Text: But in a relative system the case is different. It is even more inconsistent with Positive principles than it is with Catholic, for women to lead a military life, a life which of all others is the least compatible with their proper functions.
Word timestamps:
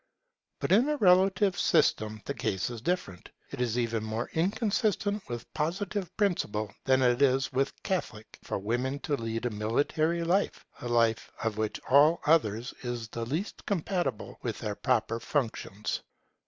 But 0.59 0.71
in 0.71 0.89
a 0.89 0.97
relative 0.97 1.59
system 1.59 2.23
the 2.25 2.33
case 2.33 2.71
is 2.71 2.81
different. 2.81 3.29
It 3.51 3.61
is 3.61 3.77
even 3.77 4.03
more 4.03 4.31
inconsistent 4.33 5.21
with 5.29 5.53
Positive 5.53 6.17
principles 6.17 6.71
than 6.85 7.03
it 7.03 7.21
is 7.21 7.53
with 7.53 7.83
Catholic, 7.83 8.39
for 8.41 8.57
women 8.57 8.97
to 9.01 9.15
lead 9.15 9.45
a 9.45 9.51
military 9.51 10.23
life, 10.23 10.65
a 10.81 10.87
life 10.87 11.29
which 11.53 11.77
of 11.81 11.85
all 11.91 12.19
others 12.25 12.73
is 12.81 13.09
the 13.09 13.27
least 13.27 13.63
compatible 13.67 14.39
with 14.41 14.57
their 14.57 14.73
proper 14.73 15.19
functions. 15.19 16.01